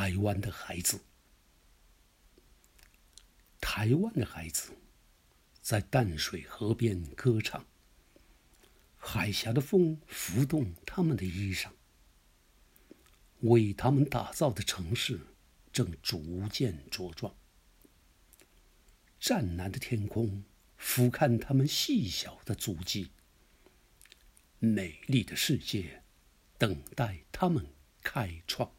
[0.00, 1.00] 台湾的孩子，
[3.60, 4.70] 台湾的孩子，
[5.60, 7.66] 在淡水河边歌唱。
[8.96, 11.70] 海峡的风拂动他们的衣裳，
[13.40, 15.18] 为他们打造的城市
[15.72, 17.34] 正逐渐茁壮。
[19.18, 20.44] 湛蓝的天空
[20.76, 23.10] 俯瞰他们细小的足迹，
[24.60, 26.04] 美丽的世界
[26.56, 27.66] 等待他们
[28.00, 28.77] 开创。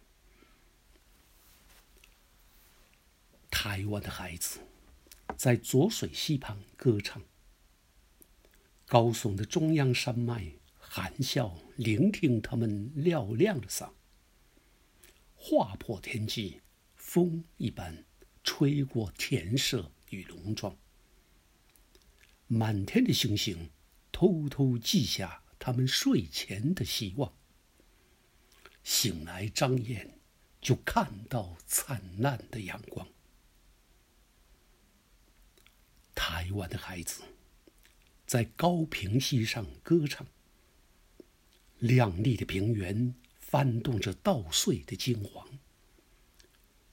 [3.62, 4.62] 台湾的孩子
[5.36, 7.22] 在浊水溪旁歌唱。
[8.86, 13.92] 高耸的中央山脉含笑聆听他们嘹亮的嗓，
[15.36, 16.62] 划破天际，
[16.96, 18.06] 风一般
[18.46, 20.74] 吹过田舍与农庄。
[22.48, 23.72] 满天的星星
[24.10, 27.34] 偷偷记下他们睡前的希望。
[28.86, 30.18] 醒来张眼，
[30.62, 33.06] 就看到灿烂的阳光。
[36.50, 37.22] 台湾的孩子。
[38.26, 40.26] 在高平溪上歌唱，
[41.78, 45.48] 亮丽的平原翻动着稻穗的金黄，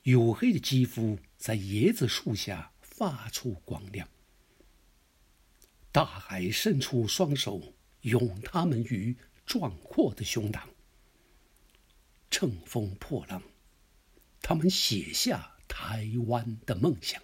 [0.04, 4.06] 黝黑的肌肤在椰子树下发出光亮。
[5.90, 10.64] 大海伸出双手，拥他们于壮阔的胸膛。
[12.30, 13.42] 乘风破浪，
[14.42, 17.22] 他们写下台湾的梦想。